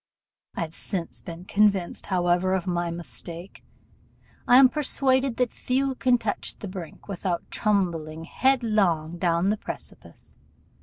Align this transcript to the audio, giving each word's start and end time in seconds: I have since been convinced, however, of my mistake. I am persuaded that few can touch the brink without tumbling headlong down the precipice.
I 0.55 0.61
have 0.61 0.73
since 0.73 1.21
been 1.21 1.45
convinced, 1.45 2.07
however, 2.07 2.55
of 2.55 2.65
my 2.65 2.89
mistake. 2.89 3.63
I 4.47 4.57
am 4.57 4.67
persuaded 4.67 5.37
that 5.37 5.53
few 5.53 5.93
can 5.93 6.17
touch 6.17 6.57
the 6.57 6.67
brink 6.67 7.07
without 7.07 7.51
tumbling 7.51 8.23
headlong 8.23 9.19
down 9.19 9.49
the 9.49 9.57
precipice. 9.57 10.35